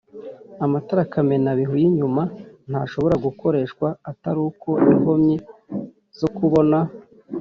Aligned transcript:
Amatara 0.65 1.03
kamenabihu 1.13 1.73
y 1.81 1.83
inyuma 1.89 2.23
ntashobora 2.69 3.15
gukoreshwa 3.25 3.87
atari 4.11 4.39
uko 4.49 4.69
inkomyi 4.91 5.35
zo 6.19 6.29
kubona 6.37 6.77